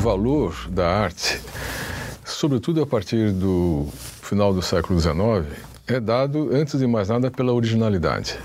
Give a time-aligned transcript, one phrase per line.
[0.00, 1.38] valor da arte,
[2.24, 3.86] sobretudo a partir do
[4.22, 5.46] final do século XIX,
[5.86, 8.38] é dado, antes de mais nada, pela originalidade.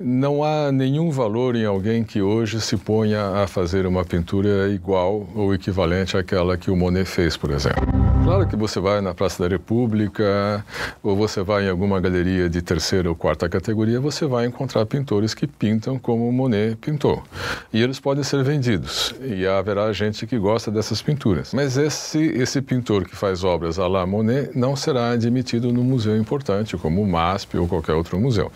[0.00, 5.28] Não há nenhum valor em alguém que hoje se ponha a fazer uma pintura igual
[5.34, 8.03] ou equivalente àquela que o Monet fez, por exemplo.
[8.24, 10.64] Claro que você vai na Praça da República
[11.02, 15.34] ou você vai em alguma galeria de terceira ou quarta categoria, você vai encontrar pintores
[15.34, 17.22] que pintam como Monet pintou.
[17.70, 21.52] E eles podem ser vendidos e haverá gente que gosta dessas pinturas.
[21.52, 26.16] Mas esse, esse pintor que faz obras à la Monet não será admitido no museu
[26.16, 28.50] importante, como o MASP ou qualquer outro museu,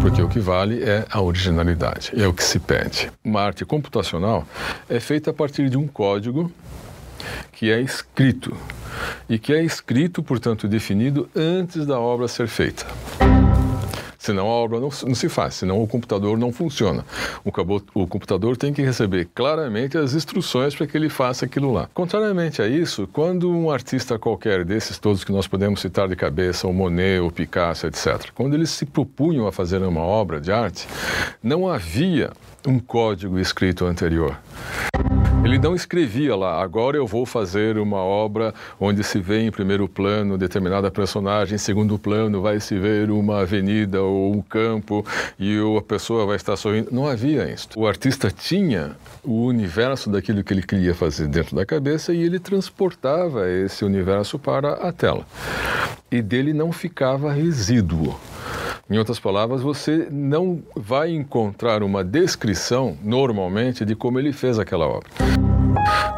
[0.00, 3.12] porque o que vale é a originalidade, é o que se pede.
[3.22, 4.46] Uma arte computacional
[4.88, 6.50] é feita a partir de um código
[7.52, 8.56] que é escrito
[9.28, 12.86] e que é escrito, portanto, definido antes da obra ser feita.
[14.22, 17.04] Senão a obra não, não, se faz, senão o computador não funciona.
[17.44, 17.50] O,
[18.00, 21.88] o computador tem que receber claramente as instruções para que ele faça aquilo lá.
[21.92, 26.68] Contrariamente a isso, quando um artista qualquer desses todos que nós podemos citar de cabeça,
[26.68, 30.86] o Monet, o Picasso, etc., quando eles se propunham a fazer uma obra de arte,
[31.42, 32.30] não havia
[32.64, 34.38] um código escrito anterior.
[35.44, 39.88] Ele não escrevia lá, agora eu vou fazer uma obra onde se vê em primeiro
[39.88, 45.04] plano determinada personagem, em segundo plano vai se ver uma avenida ou um campo
[45.38, 46.90] e a pessoa vai estar sorrindo.
[46.92, 47.68] Não havia isso.
[47.76, 48.92] O artista tinha
[49.24, 54.38] o universo daquilo que ele queria fazer dentro da cabeça e ele transportava esse universo
[54.38, 55.26] para a tela.
[56.10, 58.16] E dele não ficava resíduo.
[58.92, 64.86] Em outras palavras, você não vai encontrar uma descrição, normalmente, de como ele fez aquela
[64.86, 65.08] obra.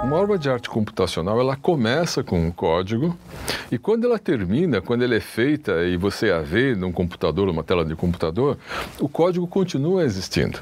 [0.02, 3.16] Uma obra de arte computacional, ela começa com um código
[3.72, 7.64] e quando ela termina, quando ela é feita e você a vê num computador, numa
[7.64, 8.58] tela de computador,
[9.00, 10.60] o código continua existindo.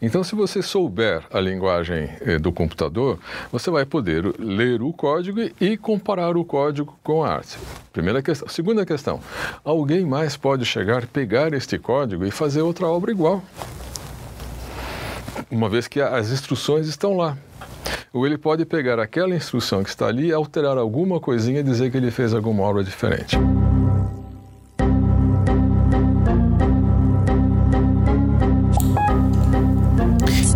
[0.00, 3.18] Então, se você souber a linguagem eh, do computador,
[3.50, 7.58] você vai poder ler o código e comparar o código com a arte.
[7.92, 8.48] Primeira questão.
[8.48, 9.20] Segunda questão:
[9.64, 13.42] alguém mais pode chegar, pegar este código e fazer outra obra igual?
[15.50, 17.36] Uma vez que as instruções estão lá
[18.14, 21.96] ou ele pode pegar aquela instrução que está ali, alterar alguma coisinha e dizer que
[21.96, 23.36] ele fez alguma obra diferente.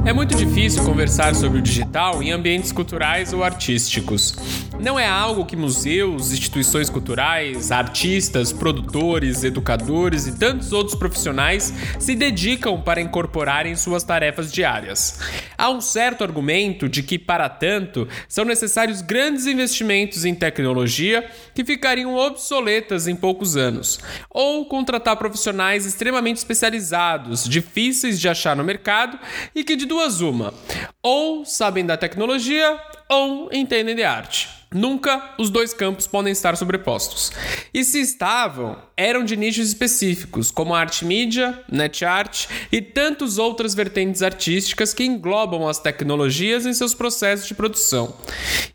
[0.07, 4.37] É muito difícil conversar sobre o digital em ambientes culturais ou artísticos.
[4.81, 12.15] Não é algo que museus, instituições culturais, artistas, produtores, educadores e tantos outros profissionais se
[12.15, 15.19] dedicam para incorporar em suas tarefas diárias.
[15.59, 21.65] Há um certo argumento de que, para tanto, são necessários grandes investimentos em tecnologia que
[21.65, 23.99] ficariam obsoletas em poucos anos,
[24.31, 29.19] ou contratar profissionais extremamente especializados, difíceis de achar no mercado
[29.57, 30.55] e que de duas uma.
[31.03, 32.79] Ou sabem da tecnologia
[33.09, 34.59] ou entendem de arte.
[34.71, 37.33] Nunca os dois campos podem estar sobrepostos.
[37.73, 43.39] E se estavam, eram de nichos específicos, como a arte mídia, net art e tantas
[43.39, 48.15] outras vertentes artísticas que englobam as tecnologias em seus processos de produção.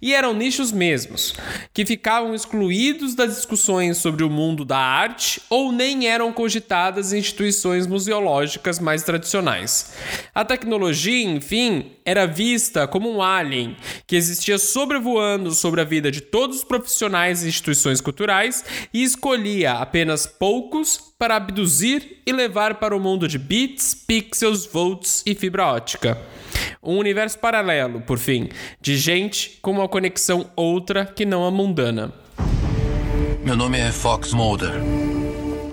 [0.01, 1.35] E eram nichos mesmos,
[1.71, 7.19] que ficavam excluídos das discussões sobre o mundo da arte ou nem eram cogitadas em
[7.19, 9.93] instituições museológicas mais tradicionais.
[10.33, 13.77] A tecnologia, enfim, era vista como um alien
[14.07, 18.63] que existia sobrevoando sobre a vida de todos os profissionais e instituições culturais
[18.93, 25.23] e escolhia apenas poucos para abduzir e levar para o mundo de bits, pixels, volts
[25.25, 26.17] e fibra ótica.
[26.81, 28.49] Um universo paralelo, por fim,
[28.81, 32.13] de gente com uma conexão outra que não a mundana.
[33.43, 34.71] Meu nome é Fox Mulder.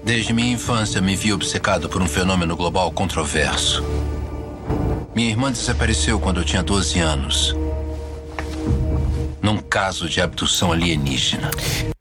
[0.05, 3.85] Desde minha infância me vi obcecado por um fenômeno global controverso.
[5.15, 7.55] Minha irmã desapareceu quando eu tinha 12 anos
[9.43, 11.51] num caso de abdução alienígena.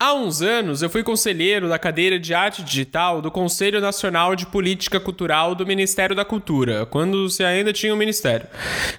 [0.01, 4.45] Há uns anos, eu fui conselheiro da cadeira de arte digital do Conselho Nacional de
[4.45, 8.47] Política Cultural do Ministério da Cultura, quando se ainda tinha o um ministério,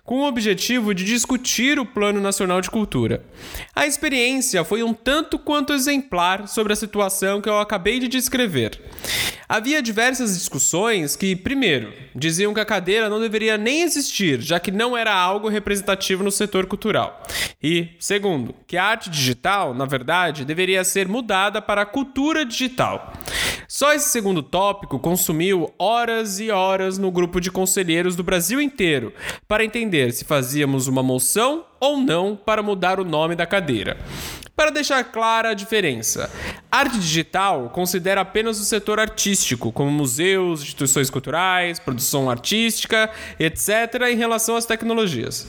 [0.05, 3.25] com o objetivo de discutir o Plano Nacional de Cultura.
[3.75, 8.81] A experiência foi um tanto quanto exemplar sobre a situação que eu acabei de descrever.
[9.51, 14.71] Havia diversas discussões que, primeiro, diziam que a cadeira não deveria nem existir, já que
[14.71, 17.21] não era algo representativo no setor cultural.
[17.61, 23.13] E, segundo, que a arte digital, na verdade, deveria ser mudada para a cultura digital.
[23.69, 29.13] Só esse segundo tópico consumiu horas e horas no grupo de conselheiros do Brasil inteiro
[29.47, 33.97] para entender se fazíamos uma moção ou não para mudar o nome da cadeira.
[34.61, 36.31] Para deixar clara a diferença,
[36.71, 44.17] arte digital considera apenas o setor artístico, como museus, instituições culturais, produção artística, etc., em
[44.17, 45.47] relação às tecnologias.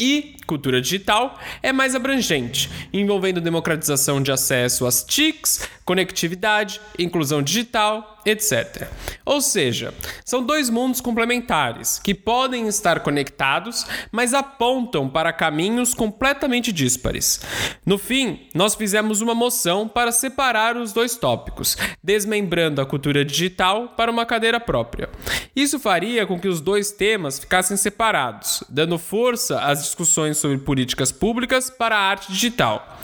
[0.00, 8.20] E cultura digital é mais abrangente, envolvendo democratização de acesso às TICs, conectividade, inclusão digital,
[8.24, 8.88] etc.
[9.24, 9.92] Ou seja,
[10.24, 17.40] são dois mundos complementares que podem estar conectados, mas apontam para caminhos completamente díspares.
[17.84, 23.88] No fim, nós fizemos uma moção para separar os dois tópicos, desmembrando a cultura digital
[23.96, 25.08] para uma cadeira própria.
[25.56, 31.10] Isso faria com que os dois temas ficassem separados, dando força às discussões sobre políticas
[31.10, 32.98] públicas para a arte digital.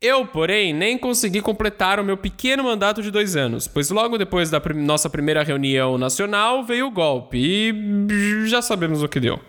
[0.00, 4.50] Eu, porém, nem consegui completar o meu pequeno mandato de dois anos, pois logo depois
[4.50, 9.40] da nossa primeira reunião nacional veio o golpe e já sabemos o que deu.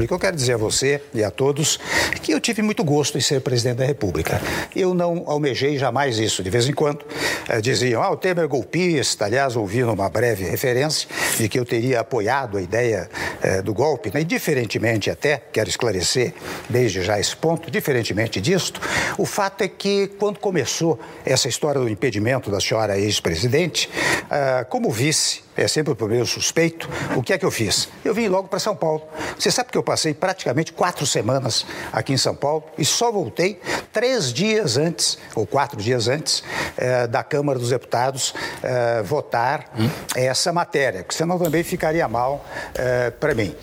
[0.00, 1.80] O que eu quero dizer a você e a todos
[2.14, 4.40] é que eu tive muito gosto em ser presidente da República.
[4.74, 6.40] Eu não almejei jamais isso.
[6.40, 7.04] De vez em quando
[7.48, 9.24] eh, diziam, ah, o Temer é golpista.
[9.24, 13.10] Aliás, ouvi uma breve referência de que eu teria apoiado a ideia
[13.42, 14.12] eh, do golpe.
[14.14, 14.20] Né?
[14.20, 16.32] E, diferentemente até, quero esclarecer
[16.68, 18.80] desde já esse ponto, diferentemente disto,
[19.18, 20.96] o fato é que quando começou
[21.26, 23.90] essa história do impedimento da senhora ex-presidente,
[24.30, 27.88] ah, como vice, é sempre o primeiro suspeito, o que é que eu fiz?
[28.04, 29.02] Eu vim logo para São Paulo.
[29.36, 33.58] Você sabe que eu passei praticamente quatro semanas aqui em São Paulo e só voltei
[33.90, 36.44] três dias antes, ou quatro dias antes,
[36.76, 39.88] eh, da Câmara dos Deputados eh, votar hum?
[40.14, 42.44] essa matéria, porque senão também ficaria mal
[42.74, 43.56] eh, para mim.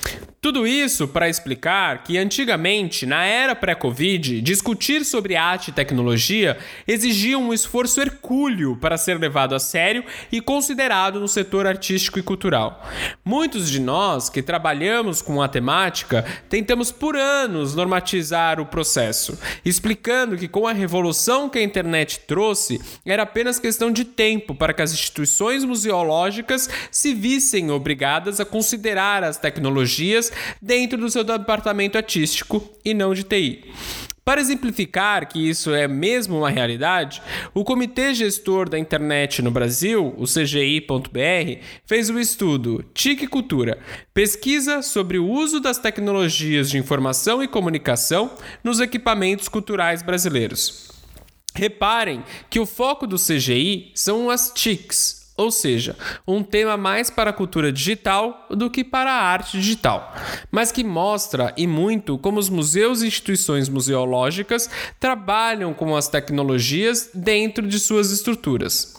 [0.45, 6.56] Tudo isso para explicar que antigamente, na era pré-Covid, discutir sobre arte e tecnologia
[6.88, 12.21] exigia um esforço hercúleo para ser levado a sério e considerado no setor artístico e
[12.21, 12.88] cultural.
[13.25, 20.38] Muitos de nós que trabalhamos com a temática tentamos por anos normatizar o processo, explicando
[20.38, 24.83] que com a revolução que a internet trouxe, era apenas questão de tempo para que
[24.83, 32.63] as instituições museológicas se vissem obrigadas a considerar as tecnologias dentro do seu departamento artístico
[32.83, 33.63] e não de TI.
[34.25, 37.21] Para exemplificar que isso é mesmo uma realidade,
[37.53, 43.77] o Comitê Gestor da Internet no Brasil, o CGI.br, fez o estudo TIC Cultura,
[44.15, 48.31] pesquisa sobre o uso das tecnologias de informação e comunicação
[48.63, 50.89] nos equipamentos culturais brasileiros.
[51.53, 55.95] Reparem que o foco do CGI são as TICs, ou seja,
[56.27, 60.15] um tema mais para a cultura digital do que para a arte digital,
[60.49, 67.09] mas que mostra e muito como os museus e instituições museológicas trabalham com as tecnologias
[67.13, 68.95] dentro de suas estruturas.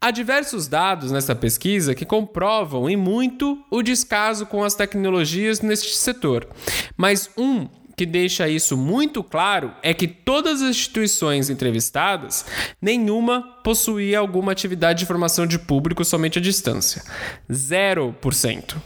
[0.00, 5.94] Há diversos dados nessa pesquisa que comprovam e muito o descaso com as tecnologias neste
[5.94, 6.48] setor,
[6.96, 7.68] mas um
[8.00, 12.46] que deixa isso muito claro é que todas as instituições entrevistadas,
[12.80, 17.02] nenhuma possuía alguma atividade de formação de público somente à distância.
[17.50, 18.76] 0%.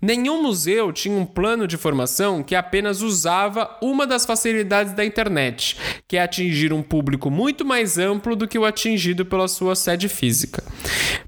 [0.00, 5.76] Nenhum museu tinha um plano de formação que apenas usava uma das facilidades da internet,
[6.06, 10.08] que é atingir um público muito mais amplo do que o atingido pela sua sede
[10.08, 10.62] física.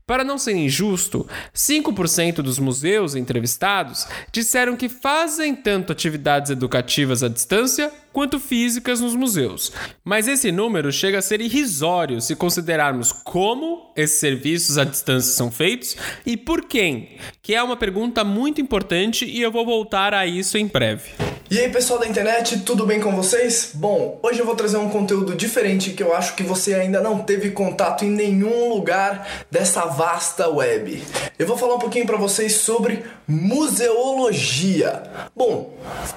[0.07, 7.29] Para não ser injusto, 5% dos museus entrevistados disseram que fazem tanto atividades educativas à
[7.29, 9.73] distância quanto físicas nos museus.
[10.05, 15.51] Mas esse número chega a ser irrisório se considerarmos como esses serviços à distância são
[15.51, 20.27] feitos e por quem, que é uma pergunta muito importante e eu vou voltar a
[20.27, 21.11] isso em breve.
[21.51, 23.73] E aí pessoal da internet, tudo bem com vocês?
[23.75, 27.19] Bom, hoje eu vou trazer um conteúdo diferente que eu acho que você ainda não
[27.25, 31.03] teve contato em nenhum lugar dessa vasta web.
[31.37, 35.03] Eu vou falar um pouquinho para vocês sobre museologia.
[35.35, 35.75] Bom,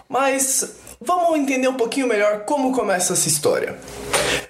[0.07, 3.75] mas Vamos entender um pouquinho melhor como começa essa história.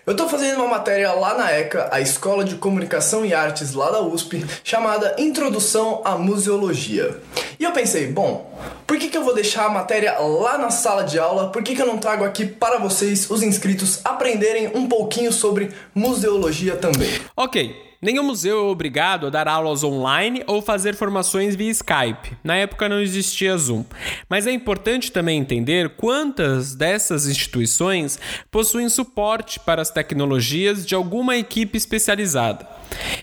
[0.06, 3.90] Eu estou fazendo uma matéria lá na ECA, a Escola de Comunicação e Artes lá
[3.90, 7.18] da USP, chamada Introdução à Museologia.
[7.60, 8.54] E eu pensei, bom,
[8.86, 11.50] por que, que eu vou deixar a matéria lá na sala de aula?
[11.50, 15.72] Por que, que eu não trago aqui para vocês, os inscritos, aprenderem um pouquinho sobre
[15.96, 17.10] museologia também?
[17.36, 17.93] Ok.
[18.04, 22.36] Nenhum museu é obrigado a dar aulas online ou fazer formações via Skype.
[22.44, 23.86] Na época não existia Zoom.
[24.28, 28.20] Mas é importante também entender quantas dessas instituições
[28.52, 32.68] possuem suporte para as tecnologias de alguma equipe especializada.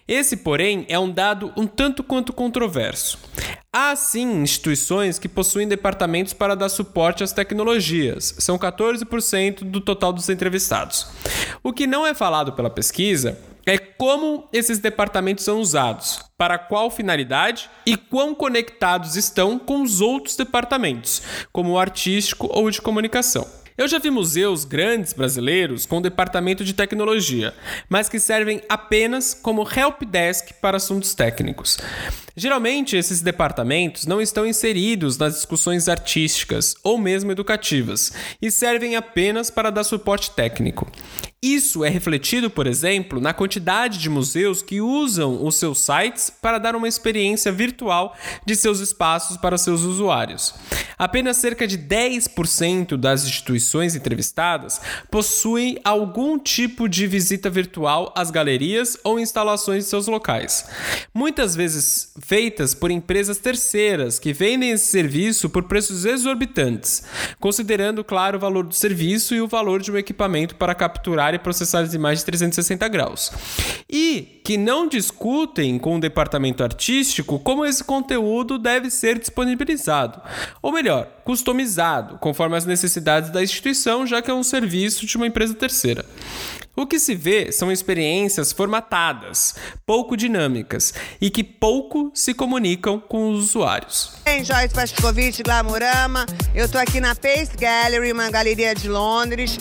[0.08, 3.18] Esse, porém, é um dado um tanto quanto controverso.
[3.70, 10.12] Há sim instituições que possuem departamentos para dar suporte às tecnologias, são 14% do total
[10.12, 11.06] dos entrevistados.
[11.62, 16.90] O que não é falado pela pesquisa é como esses departamentos são usados, para qual
[16.90, 23.46] finalidade e quão conectados estão com os outros departamentos, como o artístico ou de comunicação.
[23.80, 27.54] Eu já vi museus grandes brasileiros com departamento de tecnologia,
[27.88, 31.78] mas que servem apenas como help desk para assuntos técnicos.
[32.36, 38.12] Geralmente, esses departamentos não estão inseridos nas discussões artísticas ou mesmo educativas
[38.42, 40.86] e servem apenas para dar suporte técnico.
[41.42, 46.58] Isso é refletido, por exemplo, na quantidade de museus que usam os seus sites para
[46.58, 50.52] dar uma experiência virtual de seus espaços para seus usuários.
[50.98, 58.98] Apenas cerca de 10% das instituições entrevistadas possuem algum tipo de visita virtual às galerias
[59.02, 60.68] ou instalações de seus locais.
[61.14, 67.02] Muitas vezes feitas por empresas terceiras que vendem esse serviço por preços exorbitantes,
[67.40, 71.38] considerando, claro, o valor do serviço e o valor de um equipamento para capturar e
[71.38, 73.32] processar as imagens 360 graus.
[73.88, 80.20] E que não discutem com o departamento artístico como esse conteúdo deve ser disponibilizado.
[80.60, 85.28] Ou melhor, customizado, conforme as necessidades da instituição, já que é um serviço de uma
[85.28, 86.04] empresa terceira.
[86.74, 89.54] O que se vê são experiências formatadas,
[89.86, 94.14] pouco dinâmicas e que pouco se comunicam com os usuários.
[94.24, 96.26] Bem, Joyce Pascovitch, Glamurama.
[96.52, 99.56] Eu tô aqui na Pace Gallery, uma galeria de Londres.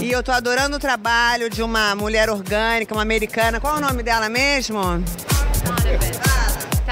[0.00, 3.60] E eu tô adorando o trabalho de uma mulher orgânica, uma americana.
[3.60, 4.80] Qual é o nome dela mesmo?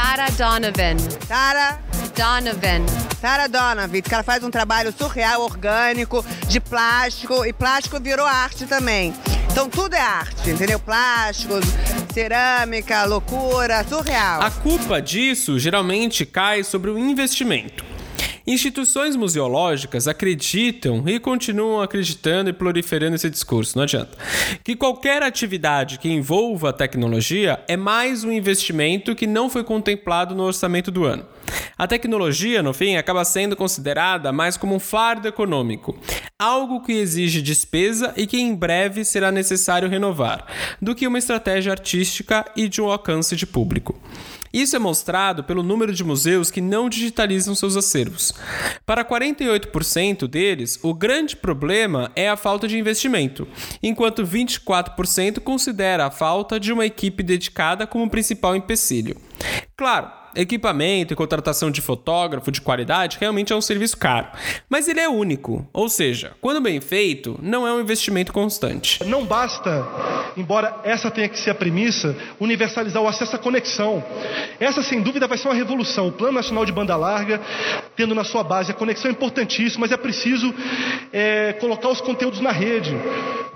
[0.02, 0.96] Tara Donovan.
[1.28, 1.78] Tara
[2.16, 2.86] Donovan.
[3.20, 7.44] Tara Donovan, que ela faz um trabalho surreal, orgânico, de plástico.
[7.44, 9.12] E plástico virou arte também.
[9.52, 10.80] Então tudo é arte, entendeu?
[10.80, 11.52] Plástico,
[12.14, 14.40] cerâmica, loucura, surreal.
[14.40, 17.89] A culpa disso geralmente cai sobre o investimento.
[18.46, 24.16] Instituições museológicas acreditam e continuam acreditando e proliferando esse discurso, não adianta.
[24.64, 30.34] Que qualquer atividade que envolva a tecnologia é mais um investimento que não foi contemplado
[30.34, 31.26] no orçamento do ano.
[31.76, 35.98] A tecnologia, no fim, acaba sendo considerada mais como um fardo econômico,
[36.38, 40.46] algo que exige despesa e que em breve será necessário renovar,
[40.80, 43.98] do que uma estratégia artística e de um alcance de público.
[44.52, 48.32] Isso é mostrado pelo número de museus que não digitalizam seus acervos.
[48.84, 53.46] Para 48% deles, o grande problema é a falta de investimento,
[53.82, 59.16] enquanto 24% considera a falta de uma equipe dedicada como principal empecilho.
[59.76, 64.28] Claro, equipamento e contratação de fotógrafo de qualidade realmente é um serviço caro,
[64.68, 69.04] mas ele é único, ou seja, quando bem feito, não é um investimento constante.
[69.04, 69.86] Não basta,
[70.36, 74.02] embora essa tenha que ser a premissa, universalizar o acesso à conexão.
[74.58, 76.08] Essa, sem dúvida, vai ser uma revolução.
[76.08, 77.40] O Plano Nacional de Banda Larga,
[77.96, 80.54] tendo na sua base a conexão é importantíssima, mas é preciso
[81.12, 82.94] é, colocar os conteúdos na rede.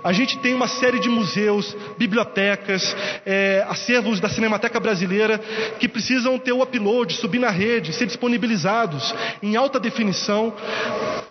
[0.03, 5.39] A gente tem uma série de museus, bibliotecas, é, acervos da Cinemateca Brasileira
[5.79, 10.53] que precisam ter o upload, subir na rede, ser disponibilizados em alta definição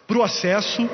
[0.06, 0.88] para o acesso,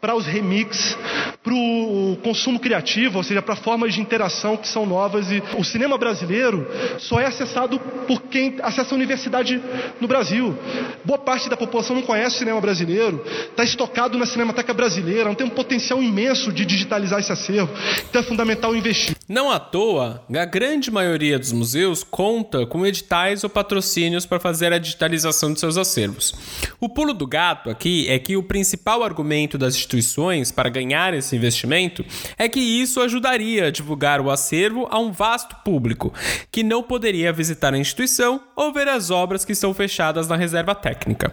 [0.00, 0.96] para os remix,
[1.42, 5.30] para o consumo criativo, ou seja, para formas de interação que são novas.
[5.30, 6.66] E o cinema brasileiro
[6.98, 9.60] só é acessado por quem acessa a universidade
[10.00, 10.56] no Brasil.
[11.04, 15.34] Boa parte da população não conhece o cinema brasileiro, está estocado na Cinemateca Brasileira, não
[15.34, 17.70] tem um potencial imenso de digitalizar esse acervo.
[18.08, 19.16] Então é fundamental investir.
[19.28, 24.72] Não à toa, a grande maioria dos museus conta com editais ou patrocínios para fazer
[24.72, 26.34] a digitalização de seus acervos.
[26.80, 31.36] O pulo do gato aqui é que o principal argumento das instituições para ganhar esse
[31.36, 32.04] investimento
[32.36, 36.12] é que isso ajudaria a divulgar o acervo a um vasto público
[36.50, 40.74] que não poderia visitar a instituição ou ver as obras que estão fechadas na reserva
[40.74, 41.32] técnica.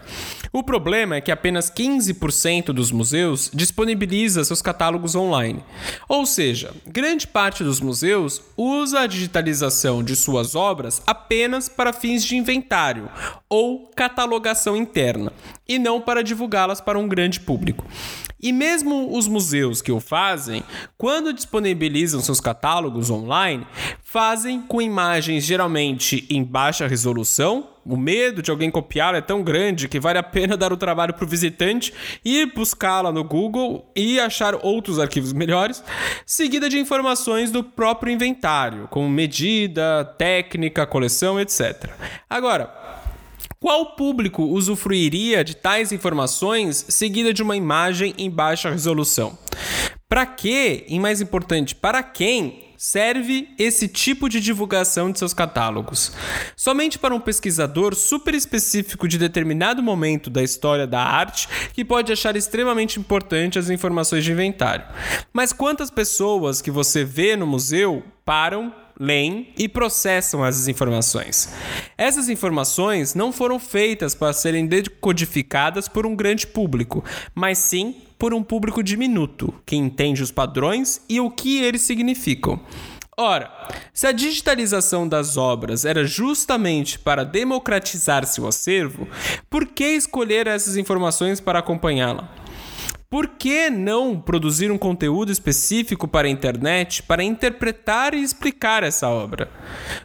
[0.53, 5.63] O problema é que apenas 15% dos museus disponibiliza seus catálogos online.
[6.08, 12.24] Ou seja, grande parte dos museus usa a digitalização de suas obras apenas para fins
[12.24, 13.09] de inventário
[13.50, 15.31] ou catalogação interna,
[15.67, 17.86] e não para divulgá-las para um grande público.
[18.41, 20.63] E mesmo os museus que o fazem,
[20.98, 23.67] quando disponibilizam seus catálogos online,
[24.03, 27.67] fazem com imagens geralmente em baixa resolução.
[27.86, 31.13] O medo de alguém copiá-la é tão grande que vale a pena dar o trabalho
[31.13, 31.93] para o visitante
[32.24, 35.84] ir buscá-la no Google e achar outros arquivos melhores,
[36.25, 41.89] seguida de informações do próprio inventário, como medida, técnica, coleção, etc.
[42.29, 42.74] Agora,
[43.59, 49.37] qual público usufruiria de tais informações seguida de uma imagem em baixa resolução?
[50.07, 56.13] Para que, e mais importante, para quem serve esse tipo de divulgação de seus catálogos?
[56.55, 62.13] Somente para um pesquisador super específico de determinado momento da história da arte que pode
[62.13, 64.85] achar extremamente importante as informações de inventário.
[65.33, 71.50] Mas quantas pessoas que você vê no museu param leem e processam essas informações.
[71.98, 77.03] Essas informações não foram feitas para serem decodificadas por um grande público,
[77.34, 82.60] mas sim por um público diminuto, que entende os padrões e o que eles significam.
[83.18, 83.51] Ora,
[83.94, 89.08] se a digitalização das obras era justamente para democratizar seu acervo,
[89.50, 92.34] por que escolher essas informações para acompanhá-la?
[93.09, 99.09] Por que não produzir um conteúdo específico para a internet para interpretar e explicar essa
[99.09, 99.49] obra?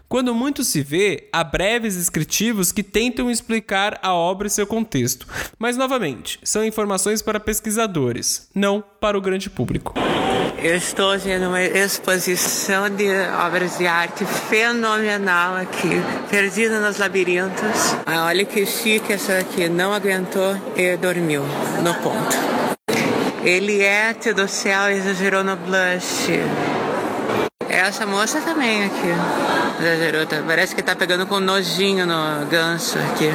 [0.08, 5.26] Quando muito se vê, há breves descritivos que tentam explicar a obra e seu contexto,
[5.58, 9.92] mas novamente, são informações para pesquisadores, não para o grande público.
[10.56, 13.06] Eu estou vendo uma exposição de
[13.44, 15.90] obras de arte fenomenal aqui,
[16.30, 17.98] perdida nos labirintos.
[18.06, 21.42] Ah, olha que chique essa aqui, não aguentou e dormiu
[21.82, 22.53] no ponto.
[23.44, 26.30] Eliette do céu exagerou no blush.
[27.68, 29.82] Essa moça também aqui.
[29.82, 30.24] Exagerou.
[30.24, 30.42] Tá?
[30.46, 33.30] Parece que tá pegando com nojinho no ganso aqui.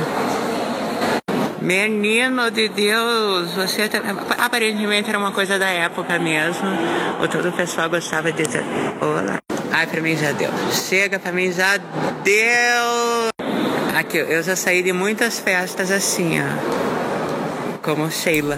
[1.62, 4.00] Menino de Deus, você tá...
[4.40, 6.68] aparentemente era uma coisa da época mesmo.
[7.22, 8.64] O todo o pessoal gostava de dizer,
[9.00, 9.38] olá.
[9.72, 10.50] Ai, pra mim já deu.
[10.72, 11.78] Chega, pra mim já
[12.24, 13.30] deu.
[13.96, 17.78] Aqui, eu já saí de muitas festas assim, ó.
[17.84, 18.58] Como Sheila.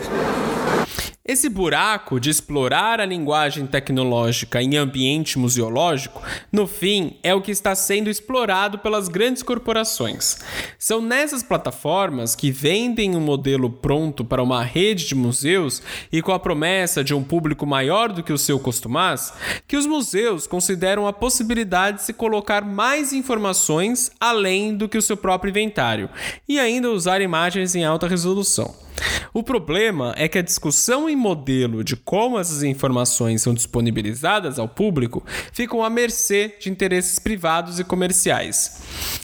[1.31, 6.21] Esse buraco de explorar a linguagem tecnológica em ambiente museológico,
[6.51, 10.39] no fim, é o que está sendo explorado pelas grandes corporações.
[10.77, 16.33] São nessas plataformas que vendem um modelo pronto para uma rede de museus e com
[16.33, 19.31] a promessa de um público maior do que o seu costumaz,
[19.65, 25.01] que os museus consideram a possibilidade de se colocar mais informações além do que o
[25.01, 26.09] seu próprio inventário
[26.45, 28.90] e ainda usar imagens em alta resolução.
[29.33, 34.67] O problema é que a discussão em modelo de como essas informações são disponibilizadas ao
[34.67, 38.81] público ficam à mercê de interesses privados e comerciais.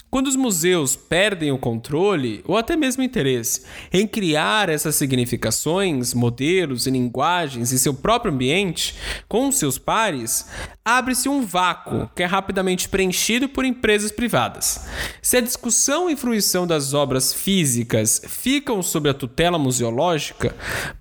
[0.10, 6.88] Quando os museus perdem o controle, ou até mesmo interesse, em criar essas significações, modelos
[6.88, 8.96] e linguagens em seu próprio ambiente,
[9.28, 10.48] com seus pares,
[10.86, 14.88] abre-se um vácuo que é rapidamente preenchido por empresas privadas.
[15.22, 20.56] Se a discussão e fruição das obras físicas ficam sob a tutela museológica,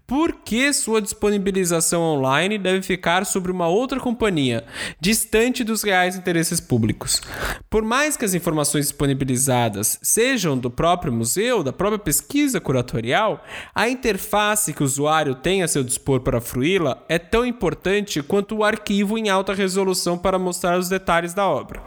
[0.06, 4.64] por que sua disponibilização online deve ficar sobre uma outra companhia,
[5.00, 7.20] distante dos reais interesses públicos?
[7.68, 13.88] Por mais que as informações disponibilizadas sejam do próprio museu, da própria pesquisa curatorial, a
[13.88, 18.64] interface que o usuário tem a seu dispor para fruí-la é tão importante quanto o
[18.64, 21.82] arquivo em alta resolução para mostrar os detalhes da obra.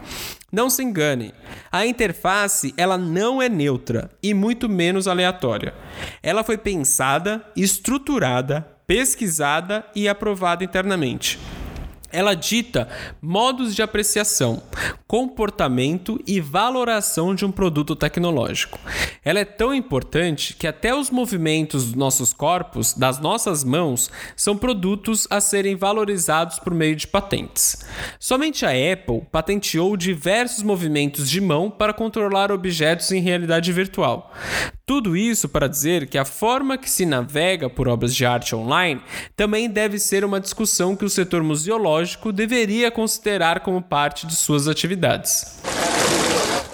[0.51, 1.33] Não se engane,
[1.71, 5.73] a interface ela não é neutra e muito menos aleatória.
[6.21, 11.39] Ela foi pensada, estruturada, pesquisada e aprovada internamente.
[12.11, 12.87] Ela dita
[13.21, 14.63] modos de apreciação,
[15.07, 18.79] comportamento e valoração de um produto tecnológico.
[19.23, 24.57] Ela é tão importante que até os movimentos dos nossos corpos, das nossas mãos, são
[24.57, 27.85] produtos a serem valorizados por meio de patentes.
[28.19, 34.33] Somente a Apple patenteou diversos movimentos de mão para controlar objetos em realidade virtual.
[34.85, 38.99] Tudo isso para dizer que a forma que se navega por obras de arte online
[39.35, 41.98] também deve ser uma discussão que o setor museológico
[42.31, 45.59] deveria considerar como parte de suas atividades.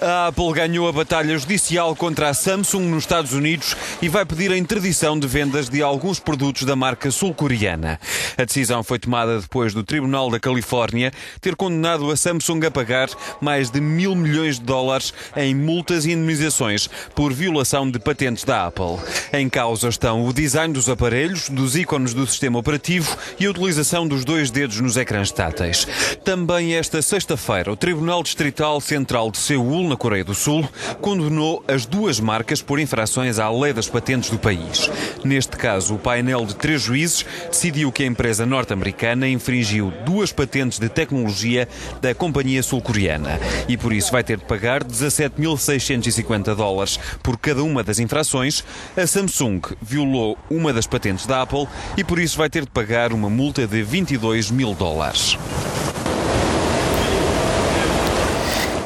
[0.00, 4.52] A Apple ganhou a batalha judicial contra a Samsung nos Estados Unidos e vai pedir
[4.52, 7.98] a interdição de vendas de alguns produtos da marca sul-coreana.
[8.36, 13.08] A decisão foi tomada depois do Tribunal da Califórnia ter condenado a Samsung a pagar
[13.40, 18.66] mais de mil milhões de dólares em multas e indemnizações por violação de patentes da
[18.66, 18.98] Apple.
[19.32, 24.06] Em causa estão o design dos aparelhos, dos ícones do sistema operativo e a utilização
[24.06, 25.88] dos dois dedos nos ecrãs táteis.
[26.22, 30.68] Também esta sexta-feira, o Tribunal Distrital Central de Seul na Coreia do Sul,
[31.00, 34.90] condenou as duas marcas por infrações à lei das patentes do país.
[35.24, 40.78] Neste caso, o painel de três juízes decidiu que a empresa norte-americana infringiu duas patentes
[40.78, 41.68] de tecnologia
[42.00, 47.82] da companhia sul-coreana e por isso vai ter de pagar 17.650 dólares por cada uma
[47.82, 48.64] das infrações.
[48.96, 53.12] A Samsung violou uma das patentes da Apple e por isso vai ter de pagar
[53.12, 55.36] uma multa de 22 mil dólares.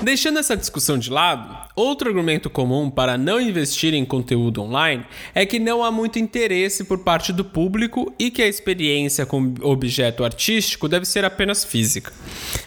[0.02, 5.44] Deixando essa discussão de lado, outro argumento comum para não investir em conteúdo online é
[5.44, 10.24] que não há muito interesse por parte do público e que a experiência com objeto
[10.24, 12.14] artístico deve ser apenas física.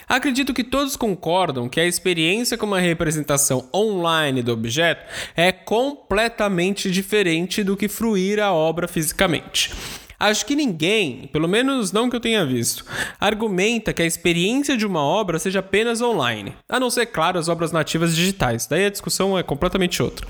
[0.07, 5.03] Acredito que todos concordam que a experiência com uma representação online do objeto
[5.35, 9.71] é completamente diferente do que fruir a obra fisicamente.
[10.19, 12.85] Acho que ninguém, pelo menos não que eu tenha visto,
[13.19, 17.47] argumenta que a experiência de uma obra seja apenas online, a não ser, claro, as
[17.47, 18.65] obras nativas digitais.
[18.67, 20.27] Daí a discussão é completamente outra.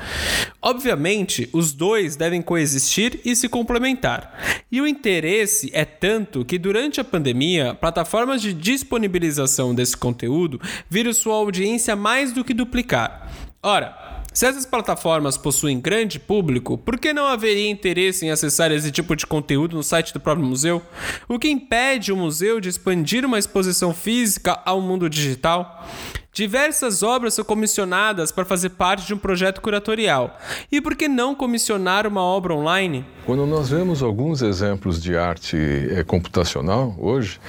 [0.61, 4.37] Obviamente, os dois devem coexistir e se complementar.
[4.71, 11.13] E o interesse é tanto que durante a pandemia, plataformas de disponibilização desse conteúdo viram
[11.13, 13.31] sua audiência mais do que duplicar.
[13.65, 14.02] Ora,
[14.33, 19.15] se essas plataformas possuem grande público, por que não haveria interesse em acessar esse tipo
[19.15, 20.81] de conteúdo no site do próprio museu?
[21.27, 25.87] O que impede o museu de expandir uma exposição física ao mundo digital?
[26.33, 30.35] Diversas obras são comissionadas para fazer parte de um projeto curatorial.
[30.71, 33.05] E por que não comissionar uma obra online?
[33.23, 35.55] Quando nós vemos alguns exemplos de arte
[35.91, 37.39] é, computacional hoje,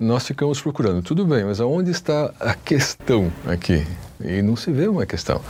[0.00, 1.02] nós ficamos procurando.
[1.02, 3.86] Tudo bem, mas aonde está a questão aqui?
[4.24, 5.42] E não se vê uma questão.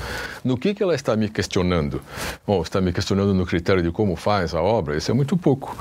[0.42, 2.02] No que, que ela está me questionando?
[2.44, 4.96] Bom, está me questionando no critério de como faz a obra?
[4.96, 5.76] Isso é muito pouco.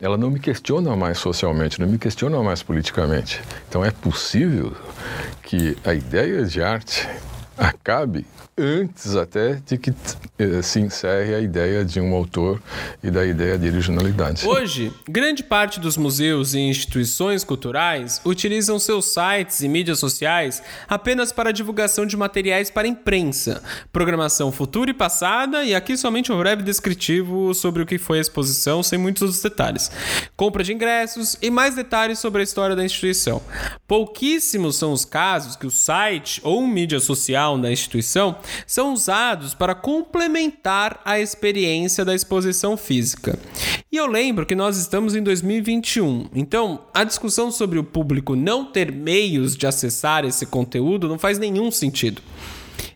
[0.00, 3.40] Ela não me questiona mais socialmente, não me questiona mais politicamente.
[3.68, 4.74] Então é possível
[5.44, 7.08] que a ideia de arte
[7.56, 8.26] acabe
[8.58, 9.94] antes até de que
[10.62, 12.60] se encerre a ideia de um autor
[13.00, 14.44] e da ideia de originalidade.
[14.44, 21.30] Hoje, grande parte dos museus e instituições culturais utilizam seus sites e mídias sociais apenas
[21.30, 26.64] para divulgação de materiais para imprensa, programação futura e passada e aqui somente um breve
[26.64, 29.88] descritivo sobre o que foi a exposição sem muitos outros detalhes,
[30.36, 33.40] compra de ingressos e mais detalhes sobre a história da instituição.
[33.86, 39.76] Pouquíssimos são os casos que o site ou mídia social da instituição são usados para
[39.76, 40.23] complementar
[41.04, 43.38] a experiência da exposição física.
[43.90, 48.64] E eu lembro que nós estamos em 2021, então a discussão sobre o público não
[48.64, 52.20] ter meios de acessar esse conteúdo não faz nenhum sentido.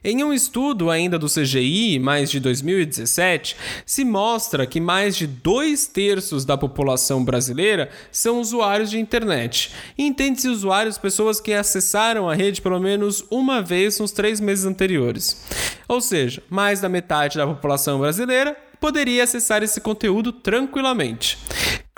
[0.02, 5.86] Em um estudo ainda do CGI, mais de 2017, se mostra que mais de dois
[5.86, 9.72] terços da população brasileira são usuários de internet.
[9.98, 15.44] Entende-se usuários pessoas que acessaram a rede pelo menos uma vez nos três meses anteriores.
[15.88, 21.38] Ou seja, mais da metade da população brasileira poderia acessar esse conteúdo tranquilamente.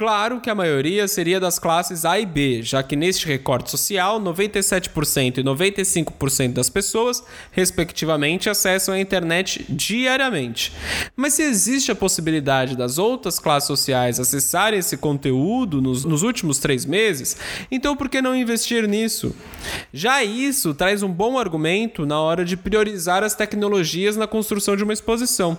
[0.01, 4.19] Claro que a maioria seria das classes A e B, já que neste recorte social,
[4.19, 10.73] 97% e 95% das pessoas, respectivamente, acessam a internet diariamente.
[11.15, 16.59] Mas se existe a possibilidade das outras classes sociais acessarem esse conteúdo nos, nos últimos
[16.59, 17.37] três meses,
[17.71, 19.37] então por que não investir nisso?
[19.93, 24.83] Já isso traz um bom argumento na hora de priorizar as tecnologias na construção de
[24.83, 25.59] uma exposição.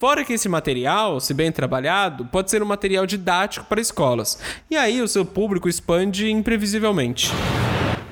[0.00, 4.38] Fora que esse material, se bem trabalhado, pode ser um material didático para escolas.
[4.70, 7.32] E aí o seu público expande imprevisivelmente.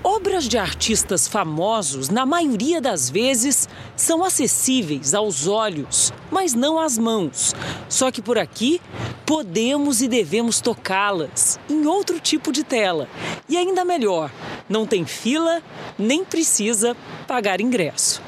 [0.03, 6.99] Obras de artistas famosos, na maioria das vezes, são acessíveis aos olhos, mas não às
[6.99, 7.55] mãos.
[7.89, 8.81] Só que por aqui
[9.25, 13.09] podemos e devemos tocá-las em outro tipo de tela.
[13.49, 14.33] E ainda melhor,
[14.69, 15.63] não tem fila,
[15.97, 16.97] nem precisa
[17.29, 18.21] pagar ingresso.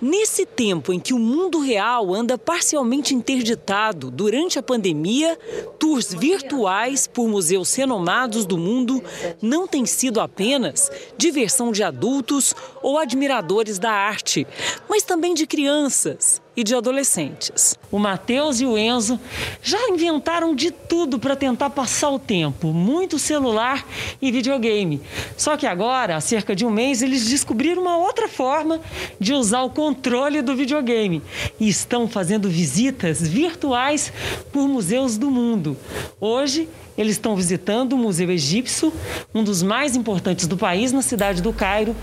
[0.00, 5.38] Nesse tempo em que o mundo real anda parcialmente interditado durante a pandemia,
[5.78, 9.02] tours virtuais por museus renomados do mundo
[9.42, 14.46] não têm sido apenas diversão de adultos ou admiradores da arte,
[14.88, 17.78] mas também de crianças e de adolescentes.
[17.90, 19.18] O Matheus e o Enzo
[19.62, 23.86] já inventaram de tudo para tentar passar o tempo, muito celular
[24.20, 25.00] e videogame.
[25.36, 28.80] Só que agora, há cerca de um mês, eles descobriram uma outra forma
[29.18, 31.22] de usar o controle do videogame
[31.58, 34.12] e estão fazendo visitas virtuais
[34.52, 35.76] por museus do mundo.
[36.20, 36.68] Hoje,
[37.00, 38.92] eles estão visitando o Museu Egípcio,
[39.34, 41.96] um dos mais importantes do país, na cidade do Cairo.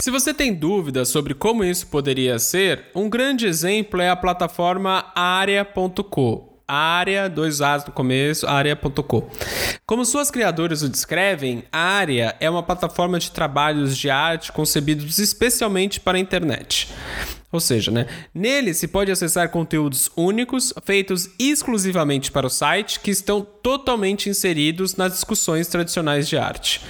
[0.00, 5.06] Se você tem dúvidas sobre como isso poderia ser, um grande exemplo é a plataforma
[5.14, 9.28] Area.co área, dois As no começo, área.co.
[9.86, 15.18] Como suas criadoras o descrevem, a área é uma plataforma de trabalhos de arte concebidos
[15.18, 16.88] especialmente para a internet.
[17.54, 23.12] Ou seja, né, nele se pode acessar conteúdos únicos, feitos exclusivamente para o site, que
[23.12, 26.80] estão totalmente inseridos nas discussões tradicionais de arte.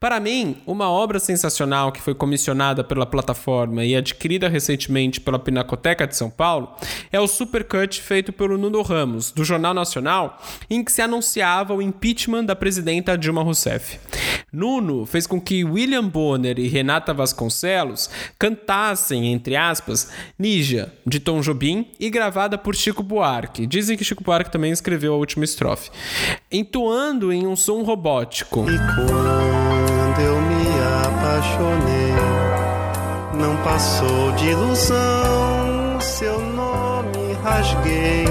[0.00, 6.06] Para mim, uma obra sensacional que foi comissionada pela plataforma e adquirida recentemente pela Pinacoteca
[6.06, 6.74] de São Paulo
[7.12, 11.82] é o Supercut feito pelo Nuno Ramos, do Jornal Nacional, em que se anunciava o
[11.82, 13.98] impeachment da presidenta Dilma Rousseff.
[14.54, 18.08] Nuno fez com que William Bonner e Renata Vasconcelos
[18.38, 23.66] cantassem, entre aspas, Nígia, de Tom Jobim, e gravada por Chico Buarque.
[23.66, 25.90] Dizem que Chico Buarque também escreveu a última estrofe.
[26.50, 28.60] Entoando em um som robótico.
[28.68, 30.64] E quando eu me
[31.06, 32.14] apaixonei,
[33.38, 38.24] não passou de ilusão, seu nome rasguei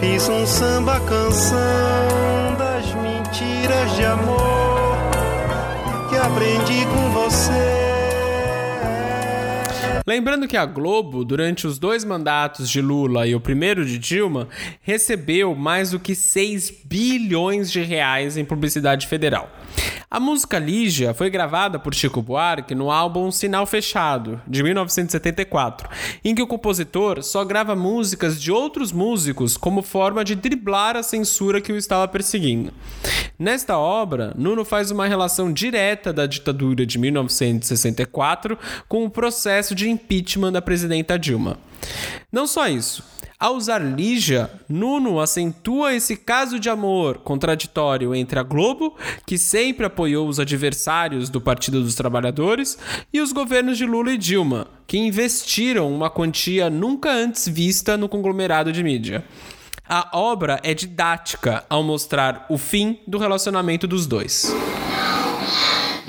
[0.00, 1.58] Fiz um samba canção
[2.58, 4.96] das mentiras de amor
[6.08, 7.79] que aprendi com você.
[10.10, 14.48] Lembrando que a Globo, durante os dois mandatos de Lula e o primeiro de Dilma,
[14.82, 19.48] recebeu mais do que 6 bilhões de reais em publicidade federal.
[20.12, 25.88] A música Lígia foi gravada por Chico Buarque no álbum Sinal Fechado, de 1974,
[26.24, 31.04] em que o compositor só grava músicas de outros músicos como forma de driblar a
[31.04, 32.72] censura que o estava perseguindo.
[33.38, 39.88] Nesta obra, Nuno faz uma relação direta da ditadura de 1964 com o processo de
[39.88, 41.56] impeachment da presidenta Dilma.
[42.32, 43.04] Não só isso.
[43.40, 48.94] Ao usar Lígia, Nuno acentua esse caso de amor contraditório entre a Globo,
[49.26, 52.76] que sempre apoiou os adversários do Partido dos Trabalhadores,
[53.10, 58.10] e os governos de Lula e Dilma, que investiram uma quantia nunca antes vista no
[58.10, 59.24] conglomerado de mídia.
[59.88, 64.54] A obra é didática ao mostrar o fim do relacionamento dos dois.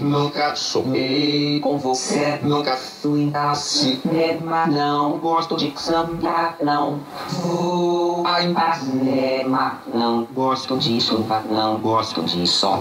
[0.02, 9.84] Nunca sonhei com você, nunca fui cinema, não gosto de samba, não vou a cinema,
[9.94, 12.80] não gosto disso, não gosto disso.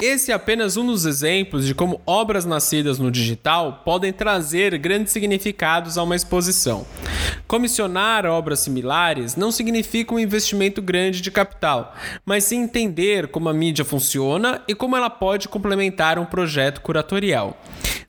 [0.00, 5.12] Esse é apenas um dos exemplos de como obras nascidas no digital podem trazer grandes
[5.12, 6.86] significados a uma exposição.
[7.48, 13.52] Comissionar obras similares não significa um investimento grande de capital, mas sim entender como a
[13.52, 16.43] mídia funciona e como ela pode complementar um projeto
[16.80, 17.54] curatorial.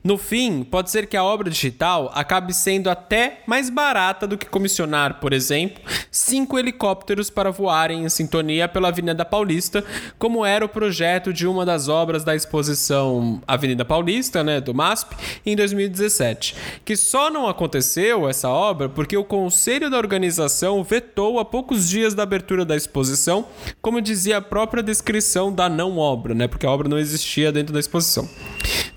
[0.06, 4.46] No fim, pode ser que a obra digital acabe sendo até mais barata do que
[4.46, 9.84] comissionar, por exemplo, cinco helicópteros para voarem em sintonia pela Avenida Paulista,
[10.20, 15.16] como era o projeto de uma das obras da exposição Avenida Paulista, né, do MASP,
[15.44, 21.46] em 2017, que só não aconteceu essa obra porque o conselho da organização vetou a
[21.46, 23.48] poucos dias da abertura da exposição,
[23.82, 27.74] como dizia a própria descrição da não obra, né, porque a obra não existia dentro
[27.74, 28.30] da exposição.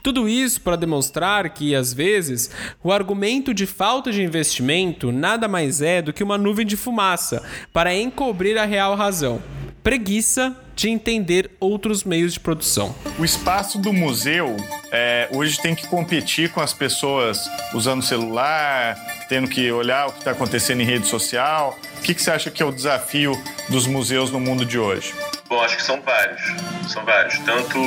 [0.03, 2.51] Tudo isso para demonstrar que, às vezes,
[2.83, 7.43] o argumento de falta de investimento nada mais é do que uma nuvem de fumaça
[7.73, 9.43] para encobrir a real razão:
[9.83, 12.95] preguiça de entender outros meios de produção.
[13.19, 14.57] O espaço do museu
[14.93, 18.97] é, hoje tem que competir com as pessoas usando celular,
[19.29, 21.77] tendo que olhar o que está acontecendo em rede social.
[21.99, 23.33] O que, que você acha que é o desafio
[23.69, 25.13] dos museus no mundo de hoje?
[25.49, 26.43] Bom, acho que são vários.
[26.89, 27.39] São vários.
[27.39, 27.79] Tanto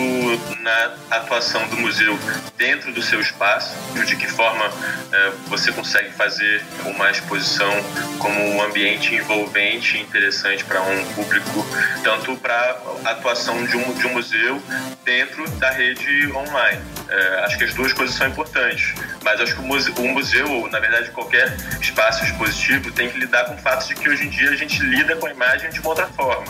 [0.61, 2.17] na atuação do museu
[2.57, 4.65] dentro do seu espaço, de que forma
[5.11, 7.71] é, você consegue fazer uma exposição
[8.17, 11.65] como um ambiente envolvente e interessante para um público,
[12.03, 14.61] tanto para a atuação de um, de um museu
[15.03, 16.81] dentro da rede online.
[17.09, 20.49] É, acho que as duas coisas são importantes, mas acho que o museu, o museu,
[20.49, 24.25] ou na verdade qualquer espaço expositivo, tem que lidar com o fato de que hoje
[24.25, 26.45] em dia a gente lida com a imagem de uma outra forma.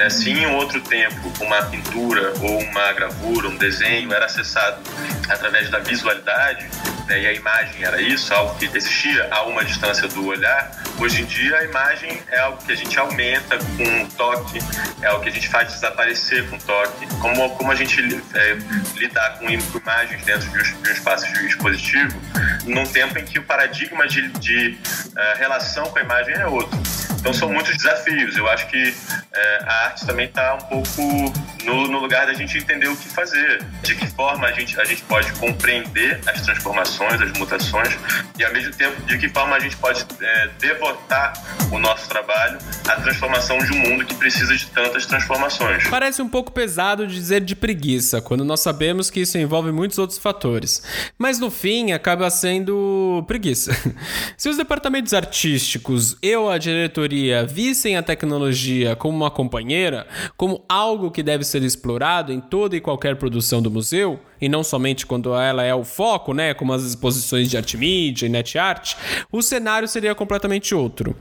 [0.00, 0.08] Né?
[0.08, 4.80] Se em outro tempo uma pintura ou uma gravura, um desenho era acessado
[5.28, 6.66] através da visualidade,
[7.06, 11.20] né, e a imagem era isso, algo que existia a uma distância do olhar, hoje
[11.20, 14.58] em dia a imagem é algo que a gente aumenta com toque,
[15.02, 17.06] é algo que a gente faz desaparecer com toque.
[17.20, 18.00] Como, como a gente
[18.34, 18.56] é,
[18.96, 22.18] lidar com imagens dentro de um, de um, espaço expositivo,
[22.64, 26.80] num tempo em que o paradigma de, de uh, relação com a imagem é outro.
[27.20, 28.34] Então são muitos desafios.
[28.36, 28.94] Eu acho que
[29.32, 31.32] é, a arte também está um pouco
[31.64, 34.84] no, no, lugar da gente entender o que fazer, de que forma a gente, a
[34.84, 37.96] gente pode compreender as transformações, as mutações,
[38.38, 41.34] e ao mesmo tempo de que forma a gente pode é, devotar
[41.70, 45.86] o nosso trabalho à transformação de um mundo que precisa de tantas transformações.
[45.88, 50.18] Parece um pouco pesado dizer de preguiça, quando nós sabemos que isso envolve muitos outros
[50.18, 50.82] fatores.
[51.18, 53.72] Mas no fim acaba sendo preguiça.
[54.38, 57.09] Se os departamentos artísticos e a diretoria
[57.48, 62.80] vissem a tecnologia como uma companheira, como algo que deve ser explorado em toda e
[62.80, 66.82] qualquer produção do museu, e não somente quando ela é o foco, né, como as
[66.82, 68.94] exposições de arte mídia e net art,
[69.30, 71.16] o cenário seria completamente outro.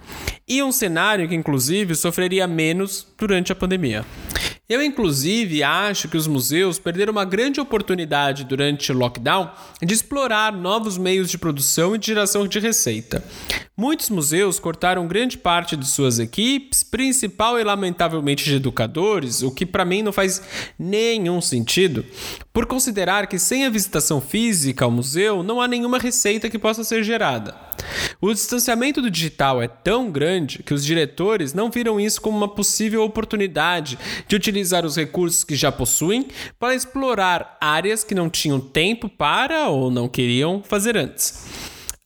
[0.48, 4.06] E um cenário que inclusive sofreria menos durante a pandemia.
[4.70, 9.50] Eu, inclusive, acho que os museus perderam uma grande oportunidade durante o lockdown
[9.82, 13.24] de explorar novos meios de produção e de geração de receita.
[13.76, 19.66] Muitos museus cortaram grande parte de suas equipes, principal e lamentavelmente de educadores, o que
[19.66, 20.40] para mim não faz
[20.78, 22.06] nenhum sentido,
[22.54, 26.84] por considerar que sem a visitação física ao museu não há nenhuma receita que possa
[26.84, 27.56] ser gerada.
[28.22, 32.48] O distanciamento do digital é tão grande que os diretores não viram isso como uma
[32.48, 36.28] possível oportunidade de utilizar os recursos que já possuem
[36.60, 41.46] para explorar áreas que não tinham tempo para ou não queriam fazer antes.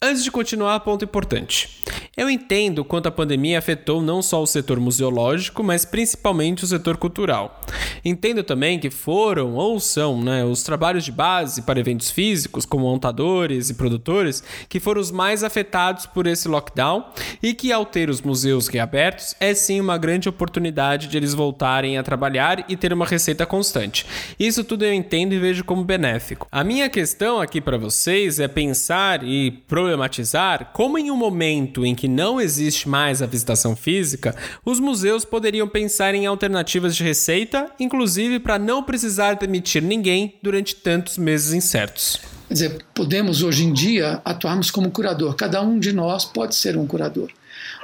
[0.02, 1.82] Antes de continuar, ponto importante.
[2.16, 6.98] Eu entendo quanto a pandemia afetou não só o setor museológico, mas principalmente o setor
[6.98, 7.62] cultural.
[8.06, 12.84] Entendo também que foram ou são né, os trabalhos de base para eventos físicos, como
[12.84, 17.06] montadores e produtores, que foram os mais afetados por esse lockdown
[17.42, 21.98] e que, ao ter os museus reabertos, é sim uma grande oportunidade de eles voltarem
[21.98, 24.06] a trabalhar e ter uma receita constante.
[24.38, 26.46] Isso tudo eu entendo e vejo como benéfico.
[26.52, 31.96] A minha questão aqui para vocês é pensar e problematizar como, em um momento em
[31.96, 34.36] que não existe mais a visitação física,
[34.66, 37.93] os museus poderiam pensar em alternativas de receita, inclusive
[38.40, 42.20] para não precisar demitir ninguém durante tantos meses incertos.
[42.48, 45.36] Quer dizer, podemos hoje em dia atuarmos como curador.
[45.36, 47.32] Cada um de nós pode ser um curador.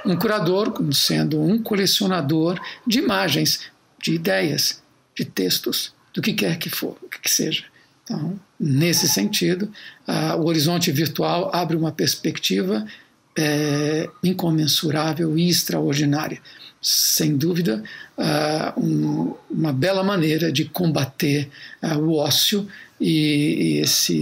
[0.06, 3.62] Um curador como sendo um colecionador de imagens,
[4.02, 4.82] de ideias,
[5.15, 7.63] de textos, do que quer que for, o que, que seja.
[8.04, 9.72] Então, nesse sentido,
[10.08, 12.86] uh, o horizonte virtual abre uma perspectiva
[13.38, 16.41] é, incomensurável e extraordinária.
[16.82, 17.84] Sem dúvida,
[18.18, 21.50] uh, um, uma bela maneira de combater
[21.84, 22.68] uh, o ócio
[23.00, 24.20] e, e, esse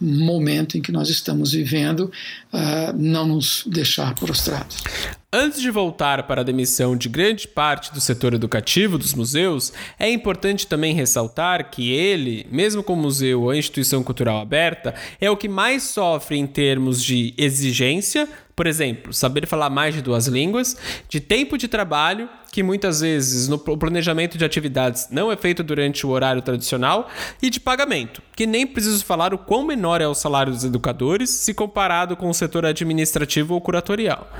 [0.00, 2.10] momento em que nós estamos vivendo
[2.52, 4.82] uh, não nos deixar prostrados.
[5.30, 10.10] Antes de voltar para a demissão de grande parte do setor educativo dos museus, é
[10.10, 15.46] importante também ressaltar que ele, mesmo como museu ou instituição cultural aberta, é o que
[15.46, 20.76] mais sofre em termos de exigência, por exemplo, saber falar mais de duas línguas,
[21.08, 26.04] de tempo de trabalho, que muitas vezes no planejamento de atividades não é feito durante
[26.04, 27.08] o horário tradicional,
[27.40, 31.30] e de pagamento, que nem preciso falar o quão menor é o salário dos educadores
[31.30, 34.30] se comparado com o setor administrativo ou curatorial.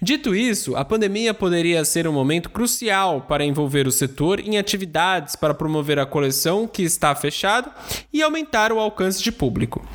[0.00, 5.36] Dito isso, a pandemia poderia ser um momento crucial para envolver o setor em atividades
[5.36, 7.70] para promover a coleção que está fechada
[8.12, 9.86] e aumentar o alcance de público.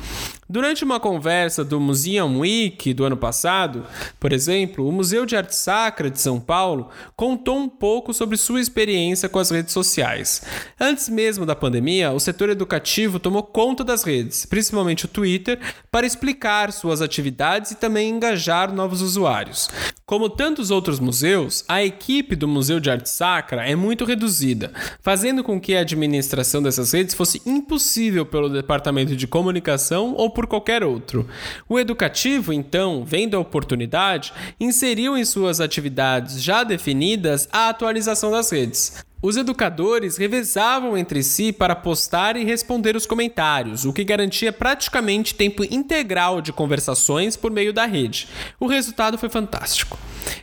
[0.50, 3.84] Durante uma conversa do Museum Week do ano passado,
[4.18, 8.58] por exemplo, o Museu de Arte Sacra de São Paulo contou um pouco sobre sua
[8.58, 10.40] experiência com as redes sociais.
[10.80, 16.06] Antes mesmo da pandemia, o setor educativo tomou conta das redes, principalmente o Twitter, para
[16.06, 19.68] explicar suas atividades e também engajar novos usuários.
[20.06, 25.44] Como tantos outros museus, a equipe do Museu de Arte Sacra é muito reduzida, fazendo
[25.44, 30.84] com que a administração dessas redes fosse impossível pelo departamento de comunicação ou por qualquer
[30.84, 31.28] outro.
[31.68, 38.48] O educativo, então, vendo a oportunidade, inseriu em suas atividades já definidas a atualização das
[38.52, 44.52] redes, os educadores revezavam entre si para postar e responder os comentários, o que garantia
[44.52, 48.28] praticamente tempo integral de conversações por meio da rede.
[48.60, 49.98] O resultado foi fantástico.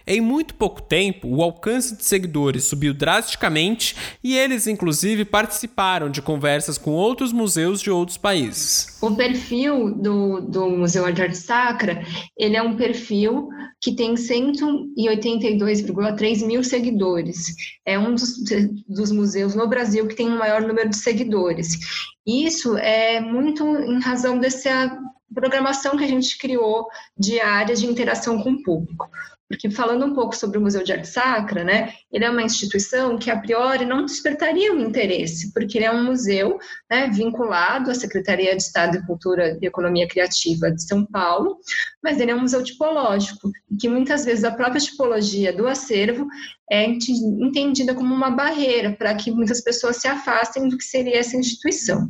[0.08, 6.22] Em muito pouco tempo, o alcance de seguidores subiu drasticamente e eles, inclusive, participaram de
[6.22, 9.00] conversas com outros museus de outros países.
[9.02, 12.04] O perfil do, do Museu de Arte Sacra,
[12.38, 13.50] ele é um perfil
[13.82, 17.56] que tem 182,3 mil seguidores.
[17.86, 18.44] É um dos,
[18.88, 21.78] dos museus no Brasil que tem o maior número de seguidores.
[22.26, 24.98] Isso é muito em razão dessa
[25.34, 29.10] programação que a gente criou de áreas de interação com o público.
[29.48, 33.18] Porque falando um pouco sobre o Museu de Arte Sacra, né, ele é uma instituição
[33.18, 36.58] que a priori não despertaria o interesse, porque ele é um museu
[36.90, 41.58] né, vinculado à Secretaria de Estado de Cultura e Economia Criativa de São Paulo,
[42.04, 46.28] mas ele é um museu tipológico, que muitas vezes a própria tipologia do acervo
[46.72, 51.38] é entendida como uma barreira para que muitas pessoas se afastem do que seria essa
[51.38, 52.10] instituição.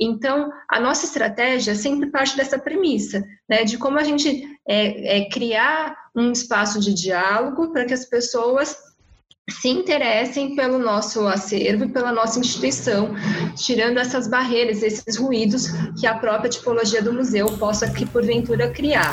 [0.00, 5.28] Então, a nossa estratégia sempre parte dessa premissa, né, de como a gente é, é
[5.28, 8.76] criar um espaço de diálogo para que as pessoas
[9.48, 13.14] se interessem pelo nosso acervo e pela nossa instituição,
[13.56, 19.12] tirando essas barreiras, esses ruídos que a própria tipologia do museu possa, que porventura, criar.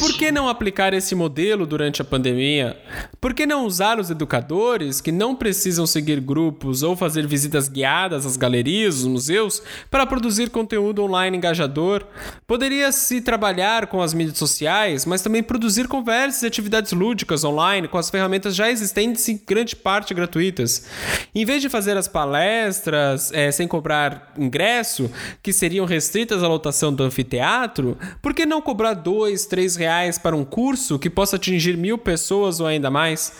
[0.00, 2.76] Por que não aplicar esse modelo durante a pandemia?
[3.20, 8.26] Por que não usar os educadores que não precisam seguir grupos ou fazer visitas guiadas
[8.26, 12.04] às galerias, os museus, para produzir conteúdo online engajador?
[12.46, 17.98] Poderia-se trabalhar com as mídias sociais, mas também produzir conversas e atividades lúdicas online com
[17.98, 20.86] as ferramentas já existentes em grande parte gratuitas.
[21.34, 25.10] Em vez de fazer as palestras é, sem cobrar ingresso,
[25.42, 30.34] que seriam restritas à lotação do anfiteatro, por que não cobrar dois, três reais para
[30.34, 33.34] um curso que possa atingir mil pessoas ou ainda mais?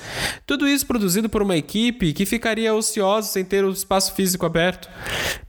[0.46, 4.88] Tudo isso produzido por uma equipe que ficaria ociosa sem ter o espaço físico aberto.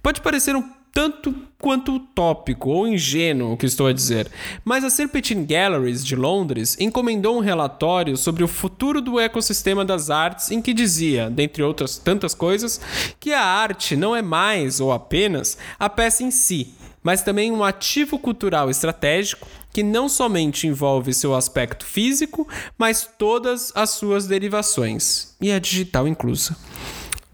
[0.02, 4.31] Pode parecer um tanto quanto utópico ou ingênuo o que estou a dizer,
[4.65, 10.10] mas a Serpentine Galleries de Londres encomendou um relatório sobre o futuro do ecossistema das
[10.10, 12.81] artes em que dizia, dentre outras tantas coisas,
[13.19, 16.73] que a arte não é mais ou apenas a peça em si,
[17.04, 23.71] mas também um ativo cultural estratégico que não somente envolve seu aspecto físico, mas todas
[23.75, 26.58] as suas derivações, e a digital inclusa.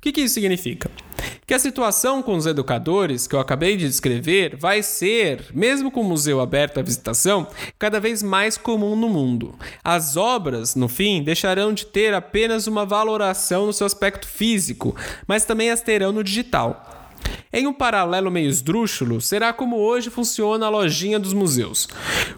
[0.04, 0.92] O que, que isso significa?
[1.48, 6.02] Que a situação com os educadores que eu acabei de descrever vai ser, mesmo com
[6.02, 7.48] o museu aberto à visitação,
[7.80, 9.56] cada vez mais comum no mundo.
[9.82, 14.94] As obras, no fim, deixarão de ter apenas uma valoração no seu aspecto físico,
[15.26, 17.03] mas também as terão no digital.
[17.52, 21.88] Em um paralelo meio esdrúxulo, será como hoje funciona a lojinha dos museus.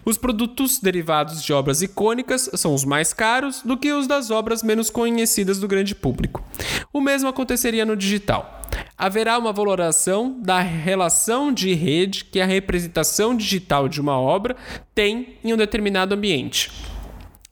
[0.04, 4.62] Os produtos derivados de obras icônicas são os mais caros do que os das obras
[4.62, 6.44] menos conhecidas do grande público.
[6.92, 8.62] O mesmo aconteceria no digital.
[8.98, 14.56] Haverá uma valoração da relação de rede que a representação digital de uma obra
[14.94, 16.70] tem em um determinado ambiente.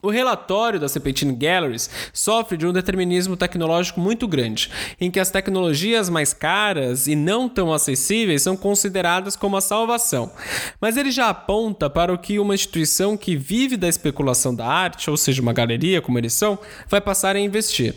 [0.05, 4.69] O relatório da Serpentine Galleries sofre de um determinismo tecnológico muito grande,
[5.01, 10.31] em que as tecnologias mais caras e não tão acessíveis são consideradas como a salvação.
[10.79, 15.09] Mas ele já aponta para o que uma instituição que vive da especulação da arte,
[15.09, 17.95] ou seja, uma galeria como eles são, vai passar a investir.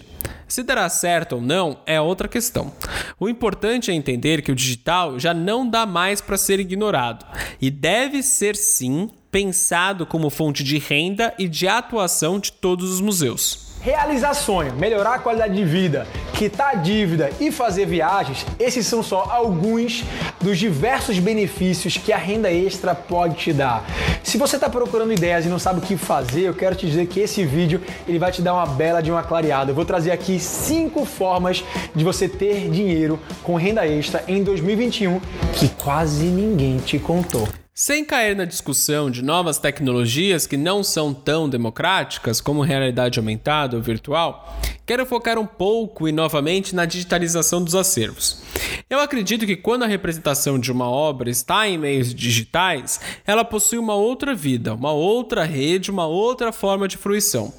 [0.48, 2.72] Se dará certo ou não é outra questão.
[3.20, 7.26] O importante é entender que o digital já não dá mais para ser ignorado
[7.60, 13.00] e deve ser sim pensado como fonte de renda e de atuação de todos os
[13.00, 13.68] museus.
[13.80, 16.04] Realizar sonho, melhorar a qualidade de vida,
[16.34, 20.04] quitar dívida e fazer viagens, esses são só alguns
[20.40, 23.84] dos diversos benefícios que a renda extra pode te dar.
[24.24, 27.06] Se você está procurando ideias e não sabe o que fazer, eu quero te dizer
[27.06, 29.70] que esse vídeo ele vai te dar uma bela de uma clareada.
[29.70, 31.64] Eu vou trazer aqui cinco formas
[31.94, 35.20] de você ter dinheiro com renda extra em 2021
[35.54, 37.48] que quase ninguém te contou.
[37.80, 43.76] Sem cair na discussão de novas tecnologias que não são tão democráticas como realidade aumentada
[43.76, 48.42] ou virtual, quero focar um pouco e novamente na digitalização dos acervos.
[48.90, 53.78] Eu acredito que quando a representação de uma obra está em meios digitais, ela possui
[53.78, 57.54] uma outra vida, uma outra rede, uma outra forma de fruição.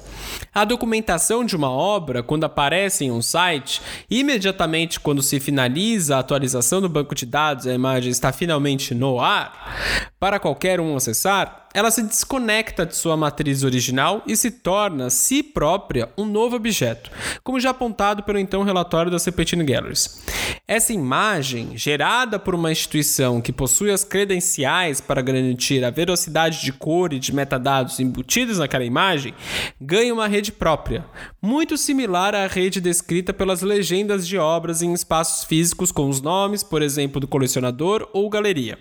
[0.52, 6.18] A documentação de uma obra, quando aparece em um site, imediatamente quando se finaliza a
[6.18, 10.96] atualização do banco de dados e a imagem está finalmente no ar, para qualquer um
[10.96, 16.56] acessar, ela se desconecta de sua matriz original e se torna, si própria, um novo
[16.56, 17.10] objeto,
[17.44, 20.20] como já apontado pelo então relatório da Serpentine Galleries.
[20.66, 26.72] Essa imagem, gerada por uma instituição que possui as credenciais para garantir a velocidade de
[26.72, 29.34] cor e de metadados embutidos naquela imagem,
[29.80, 31.04] ganha uma rede própria,
[31.40, 36.62] muito similar à rede descrita pelas legendas de obras em espaços físicos com os nomes,
[36.62, 38.78] por exemplo, do colecionador ou galeria.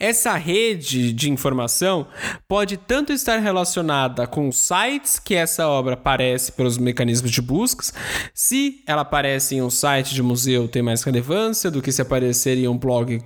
[0.00, 1.97] Essa rede de informação
[2.46, 7.92] pode tanto estar relacionada com sites que essa obra aparece pelos mecanismos de buscas,
[8.34, 12.58] se ela aparece em um site de museu tem mais relevância do que se aparecer
[12.58, 13.22] em um blog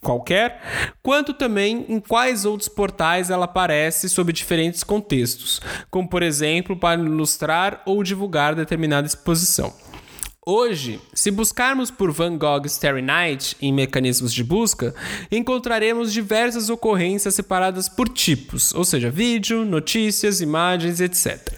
[0.00, 0.60] qualquer,
[1.02, 5.60] quanto também em quais outros portais ela aparece sob diferentes contextos,
[5.90, 9.72] como por exemplo para ilustrar ou divulgar determinada exposição.
[10.52, 14.92] Hoje, se buscarmos por Van Gogh Starry Night em mecanismos de busca,
[15.30, 21.52] encontraremos diversas ocorrências separadas por tipos, ou seja, vídeo, notícias, imagens, etc.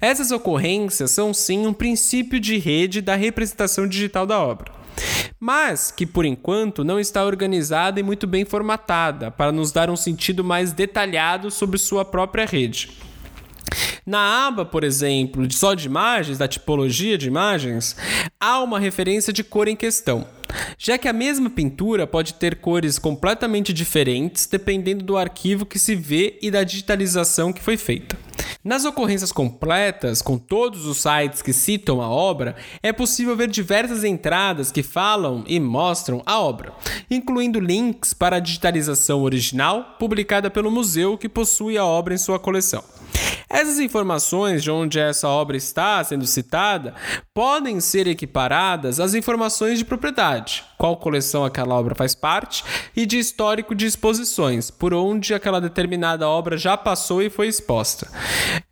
[0.00, 4.72] Essas ocorrências são sim um princípio de rede da representação digital da obra
[5.38, 9.96] mas que por enquanto não está organizada e muito bem formatada para nos dar um
[9.96, 12.90] sentido mais detalhado sobre sua própria rede.
[14.06, 17.94] Na aba, por exemplo, só de imagens, da tipologia de imagens,
[18.40, 20.26] há uma referência de cor em questão,
[20.78, 25.94] já que a mesma pintura pode ter cores completamente diferentes dependendo do arquivo que se
[25.94, 28.16] vê e da digitalização que foi feita.
[28.62, 34.04] Nas ocorrências completas, com todos os sites que citam a obra, é possível ver diversas
[34.04, 36.72] entradas que falam e mostram a obra,
[37.10, 42.38] incluindo links para a digitalização original publicada pelo museu que possui a obra em sua
[42.38, 42.84] coleção.
[43.52, 46.94] Essas informações de onde essa obra está sendo citada
[47.34, 52.62] podem ser equiparadas às informações de propriedade, qual coleção aquela obra faz parte,
[52.94, 58.08] e de histórico de exposições, por onde aquela determinada obra já passou e foi exposta.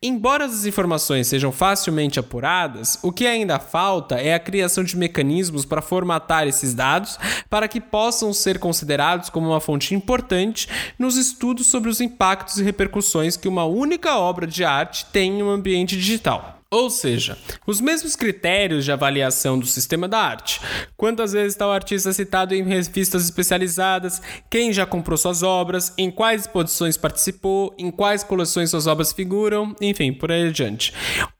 [0.00, 5.64] Embora as informações sejam facilmente apuradas, o que ainda falta é a criação de mecanismos
[5.64, 7.18] para formatar esses dados
[7.50, 12.62] para que possam ser considerados como uma fonte importante nos estudos sobre os impactos e
[12.62, 16.58] repercussões que uma única obra de arte tem em um ambiente digital.
[16.70, 20.60] Ou seja, os mesmos critérios de avaliação do sistema da arte.
[20.98, 26.10] Quantas vezes está o artista citado em revistas especializadas, quem já comprou suas obras, em
[26.10, 30.92] quais exposições participou, em quais coleções suas obras figuram, enfim, por aí adiante.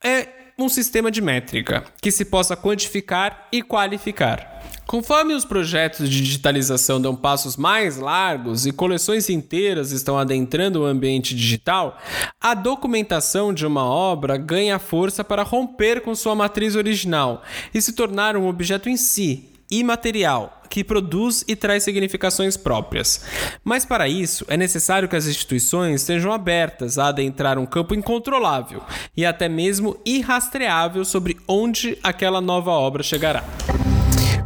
[0.02, 4.62] É um sistema de métrica que se possa quantificar e qualificar.
[4.89, 10.86] Conforme os projetos de digitalização dão passos mais largos e coleções inteiras estão adentrando o
[10.86, 11.99] ambiente digital,
[12.41, 17.43] a documentação de uma obra ganha força para romper com sua matriz original
[17.74, 23.26] e se tornar um objeto em si, imaterial, que produz e traz significações próprias.
[23.62, 28.82] Mas para isso, é necessário que as instituições estejam abertas a adentrar um campo incontrolável
[29.14, 33.45] e até mesmo irrastreável sobre onde aquela nova obra chegará.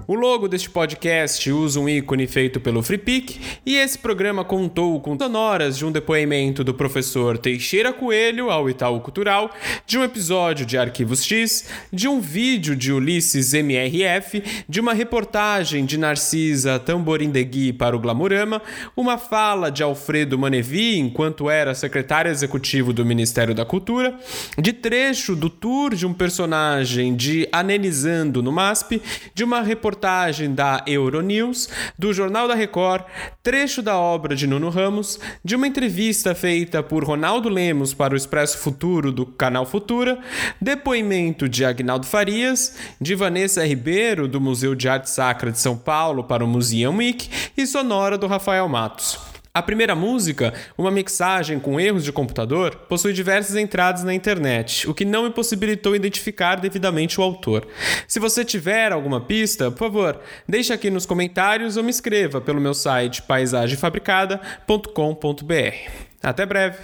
[0.04, 5.16] O logo deste podcast usa um ícone feito pelo FreePic e esse programa contou com
[5.16, 9.52] sonoras de um depoimento do professor Teixeira Coelho ao Itaú Cultural,
[9.86, 15.84] de um episódio de Arquivos X, de um vídeo de Ulisses MRF, de uma reportagem
[15.84, 18.60] de Narcisa Tamborindegui para o Glamurama,
[18.96, 24.18] uma fala de Alfredo Manevi enquanto era secretário executivo do Ministério da Cultura,
[24.58, 29.00] de trecho do tour de um personagem de Anelizando no MASP,
[29.32, 31.68] de uma reportagem reportagem da Euronews,
[31.98, 33.04] do Jornal da Record,
[33.42, 38.16] trecho da obra de Nuno Ramos, de uma entrevista feita por Ronaldo Lemos para o
[38.16, 40.18] Expresso Futuro do canal Futura,
[40.60, 46.24] depoimento de Agnaldo Farias, de Vanessa Ribeiro do Museu de Arte Sacra de São Paulo
[46.24, 49.31] para o Museum Week e sonora do Rafael Matos.
[49.54, 54.94] A primeira música, uma mixagem com erros de computador, possui diversas entradas na internet, o
[54.94, 57.68] que não me possibilitou identificar devidamente o autor.
[58.08, 62.62] Se você tiver alguma pista, por favor, deixe aqui nos comentários ou me escreva pelo
[62.62, 65.90] meu site paisagemfabricada.com.br.
[66.22, 66.78] Até breve!